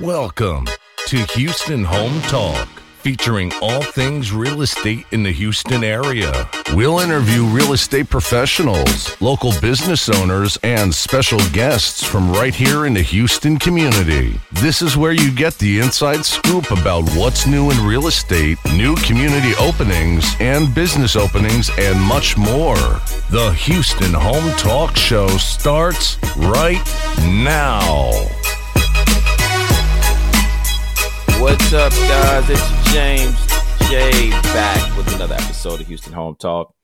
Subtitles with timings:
[0.00, 0.66] Welcome
[1.08, 2.66] to Houston Home Talk,
[3.02, 6.48] featuring all things real estate in the Houston area.
[6.72, 12.94] We'll interview real estate professionals, local business owners, and special guests from right here in
[12.94, 14.40] the Houston community.
[14.52, 18.96] This is where you get the inside scoop about what's new in real estate, new
[18.96, 22.78] community openings, and business openings, and much more.
[23.28, 26.82] The Houston Home Talk Show starts right
[27.18, 28.39] now.
[31.40, 32.50] What's up, guys?
[32.50, 33.46] It's James
[33.88, 36.74] J back with another episode of Houston Home Talk.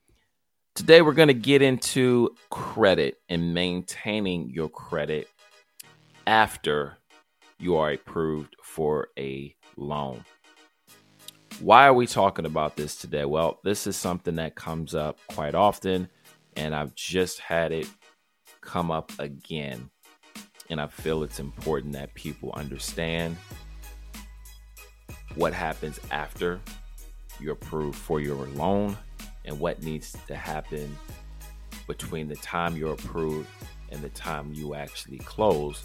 [0.74, 5.28] Today, we're going to get into credit and maintaining your credit
[6.26, 6.96] after
[7.58, 10.24] you are approved for a loan.
[11.60, 13.26] Why are we talking about this today?
[13.26, 16.08] Well, this is something that comes up quite often,
[16.56, 17.90] and I've just had it
[18.62, 19.90] come up again.
[20.70, 23.36] And I feel it's important that people understand
[25.36, 26.60] what happens after
[27.38, 28.96] you're approved for your loan
[29.44, 30.96] and what needs to happen
[31.86, 33.48] between the time you're approved
[33.90, 35.84] and the time you actually close.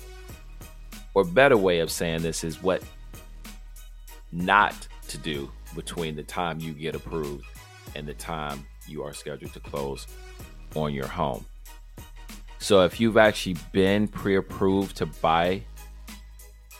[1.14, 2.82] Or better way of saying this is what
[4.32, 7.46] not to do between the time you get approved
[7.96, 10.08] and the time you are scheduled to close
[10.76, 11.46] on your home.
[12.60, 15.64] So if you've actually been pre-approved to buy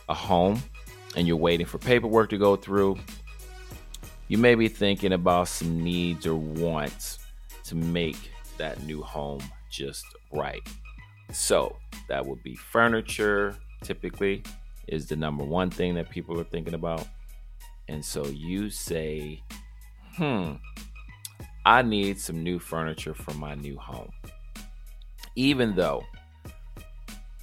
[0.08, 0.62] a home
[1.16, 2.98] and you're waiting for paperwork to go through,
[4.28, 7.18] you may be thinking about some needs or wants
[7.64, 10.62] to make that new home just right.
[11.32, 11.76] So,
[12.08, 14.42] that would be furniture, typically,
[14.88, 17.06] is the number one thing that people are thinking about.
[17.88, 19.42] And so you say,
[20.16, 20.54] hmm,
[21.64, 24.10] I need some new furniture for my new home.
[25.36, 26.04] Even though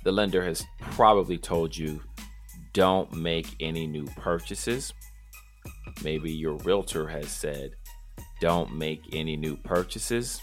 [0.03, 2.01] the lender has probably told you
[2.73, 4.93] don't make any new purchases.
[6.03, 7.71] Maybe your realtor has said,
[8.39, 10.41] don't make any new purchases.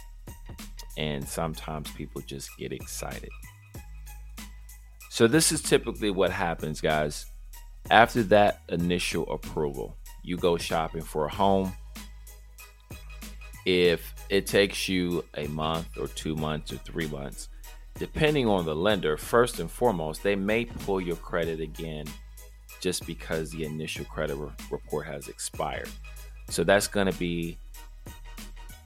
[0.98, 3.30] And sometimes people just get excited.
[5.10, 7.26] So, this is typically what happens, guys.
[7.90, 11.72] After that initial approval, you go shopping for a home.
[13.64, 17.48] If it takes you a month or two months or three months,
[17.98, 22.06] depending on the lender, first and foremost, they may pull your credit again
[22.80, 25.88] just because the initial credit re- report has expired.
[26.48, 27.58] So that's going to be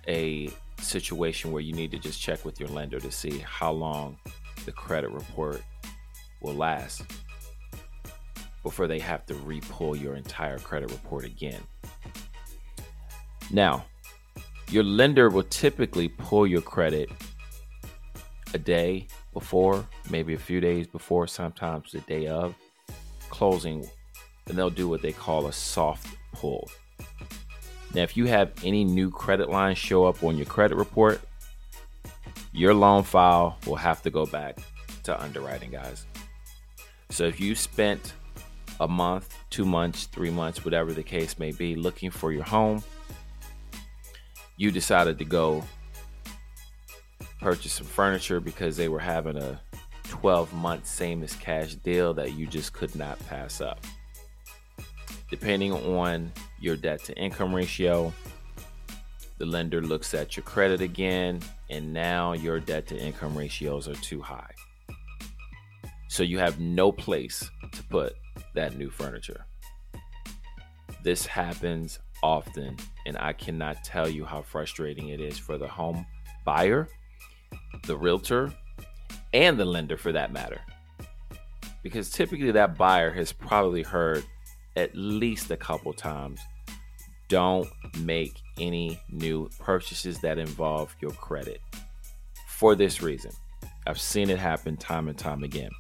[0.09, 4.16] a situation where you need to just check with your lender to see how long
[4.65, 5.62] the credit report
[6.41, 7.03] will last
[8.62, 11.62] before they have to re-pull your entire credit report again.
[13.50, 13.84] Now,
[14.71, 17.10] your lender will typically pull your credit
[18.54, 22.54] a day before, maybe a few days before, sometimes the day of
[23.28, 23.88] closing,
[24.46, 26.68] and they'll do what they call a soft pull.
[27.94, 31.20] Now, if you have any new credit lines show up on your credit report,
[32.52, 34.58] your loan file will have to go back
[35.04, 36.06] to underwriting, guys.
[37.10, 38.14] So if you spent
[38.80, 42.82] a month, two months, three months, whatever the case may be, looking for your home,
[44.56, 45.64] you decided to go
[47.40, 49.60] purchase some furniture because they were having a
[50.04, 53.84] 12 month same as cash deal that you just could not pass up.
[55.30, 58.12] Depending on your debt to income ratio,
[59.38, 61.40] the lender looks at your credit again,
[61.70, 64.52] and now your debt to income ratios are too high.
[66.08, 68.16] So you have no place to put
[68.54, 69.46] that new furniture.
[71.02, 76.04] This happens often, and I cannot tell you how frustrating it is for the home
[76.44, 76.88] buyer
[77.86, 78.52] the realtor,
[79.32, 80.60] and the lender for that matter.
[81.82, 84.24] Because typically that buyer has probably heard
[84.76, 86.41] at least a couple times
[87.28, 87.68] don't
[88.00, 91.60] make any new purchases that involve your credit.
[92.48, 93.30] For this reason,
[93.86, 95.70] I've seen it happen time and time again.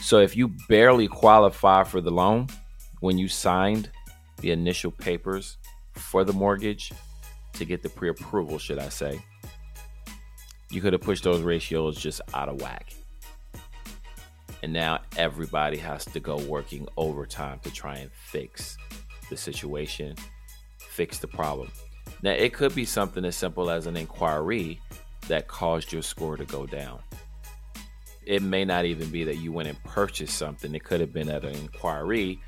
[0.00, 2.48] So if you barely qualify for the loan
[3.00, 3.90] when you signed
[4.40, 5.58] the initial papers
[5.92, 6.92] for the mortgage
[7.54, 9.20] to get the pre approval, should I say,
[10.70, 12.92] you could have pushed those ratios just out of whack.
[14.62, 18.76] And now everybody has to go working overtime to try and fix
[19.30, 20.16] the situation,
[20.78, 21.70] fix the problem.
[22.22, 24.80] Now, it could be something as simple as an inquiry
[25.28, 26.98] that caused your score to go down.
[28.26, 31.28] It may not even be that you went and purchased something, it could have been
[31.28, 32.40] that an inquiry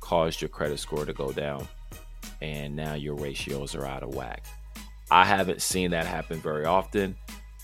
[0.00, 1.66] caused your credit score to go down,
[2.40, 4.44] and now your ratios are out of whack.
[5.10, 7.16] I haven't seen that happen very often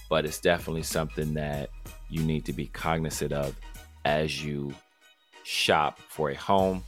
[0.09, 1.71] but it's definitely something that
[2.09, 3.59] you need to be cognizant of
[4.05, 4.73] as you
[5.45, 6.83] shop for a home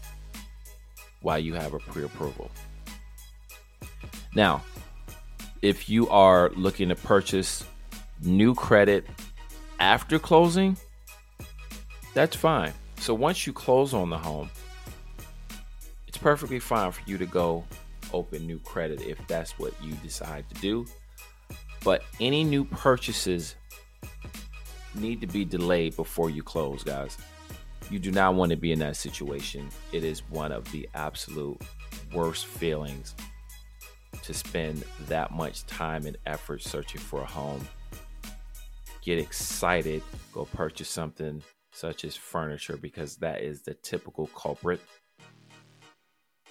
[1.23, 2.51] while you have a pre approval.
[4.35, 4.63] Now,
[5.63, 7.65] if you are looking to purchase
[8.23, 9.07] new credit
[9.81, 10.77] after closing,
[12.15, 12.73] that's fine.
[12.99, 14.51] So once you close on the home,
[16.07, 17.65] it's perfectly fine for you to go
[18.13, 20.87] open new credit if that's what you decide to do.
[21.87, 23.55] But any new purchases
[24.97, 27.17] need to be delayed before you close, guys.
[27.91, 29.69] You do not want to be in that situation.
[29.93, 31.63] It is one of the absolute
[32.13, 33.15] worst feelings
[34.25, 37.65] to spend that much time and effort searching for a home.
[39.01, 40.03] Get excited,
[40.33, 41.41] go purchase something
[41.71, 44.81] such as furniture because that is the typical culprit.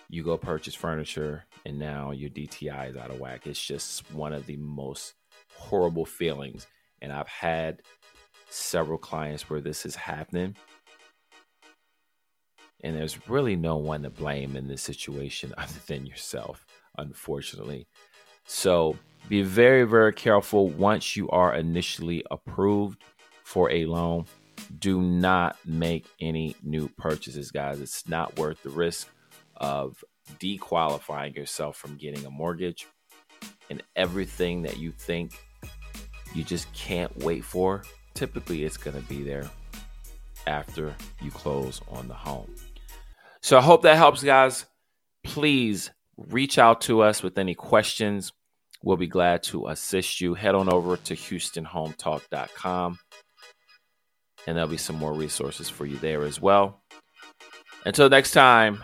[0.07, 3.47] You go purchase furniture and now your DTI is out of whack.
[3.47, 5.13] It's just one of the most
[5.55, 6.67] horrible feelings.
[7.01, 7.81] And I've had
[8.49, 10.55] several clients where this is happening.
[12.83, 16.65] And there's really no one to blame in this situation other than yourself,
[16.97, 17.87] unfortunately.
[18.45, 18.97] So
[19.27, 23.01] be very, very careful once you are initially approved
[23.43, 24.25] for a loan.
[24.79, 27.81] Do not make any new purchases, guys.
[27.81, 29.07] It's not worth the risk
[29.57, 30.03] of
[30.39, 32.87] dequalifying yourself from getting a mortgage
[33.69, 35.33] and everything that you think
[36.35, 37.83] you just can't wait for.
[38.13, 39.49] Typically, it's going to be there
[40.47, 42.53] after you close on the home.
[43.41, 44.65] So I hope that helps, guys.
[45.23, 48.31] Please reach out to us with any questions.
[48.83, 50.35] We'll be glad to assist you.
[50.35, 52.99] Head on over to HoustonHometalk.com
[54.47, 56.83] and there'll be some more resources for you there as well.
[57.85, 58.83] Until next time.